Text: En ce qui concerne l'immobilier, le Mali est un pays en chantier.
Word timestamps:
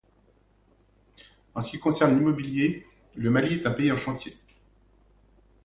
En 1.53 1.61
ce 1.61 1.69
qui 1.69 1.77
concerne 1.79 2.15
l'immobilier, 2.15 2.87
le 3.13 3.29
Mali 3.29 3.53
est 3.53 3.67
un 3.67 3.71
pays 3.71 3.91
en 3.91 3.95
chantier. 3.95 4.35